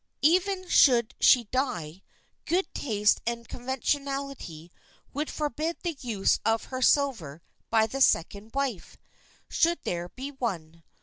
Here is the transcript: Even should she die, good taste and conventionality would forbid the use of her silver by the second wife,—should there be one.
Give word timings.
Even 0.23 0.67
should 0.67 1.13
she 1.19 1.43
die, 1.43 2.01
good 2.45 2.65
taste 2.73 3.21
and 3.27 3.47
conventionality 3.47 4.71
would 5.13 5.29
forbid 5.29 5.77
the 5.83 5.95
use 5.99 6.39
of 6.43 6.63
her 6.73 6.81
silver 6.81 7.43
by 7.69 7.85
the 7.85 8.01
second 8.01 8.49
wife,—should 8.55 9.77
there 9.83 10.09
be 10.09 10.31
one. 10.31 10.83